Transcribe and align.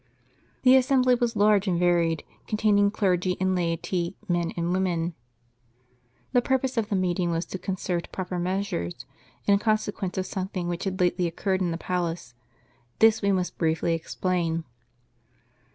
The 0.63 0.75
assembly 0.75 1.13
was 1.13 1.35
large 1.35 1.67
and 1.67 1.77
varied, 1.77 2.23
containing 2.47 2.89
clergy 2.89 3.37
and 3.39 3.53
laity, 3.53 4.15
men 4.27 4.51
and 4.57 4.73
women. 4.73 5.13
The 6.33 6.41
puri30se 6.41 6.77
of 6.77 6.89
the 6.89 6.95
meeting 6.95 7.29
was 7.29 7.45
to 7.45 7.59
con 7.59 7.75
cert 7.75 8.11
proper 8.11 8.39
measures, 8.39 9.05
in 9.45 9.59
consequence 9.59 10.17
of 10.17 10.25
something 10.25 10.67
which 10.67 10.85
had 10.85 10.99
lately 10.99 11.27
occurred 11.27 11.61
in 11.61 11.69
the 11.69 11.77
palace. 11.77 12.33
This 12.97 13.21
we 13.21 13.31
must 13.31 13.59
briefly 13.59 13.95
exj)lain. 13.99 14.63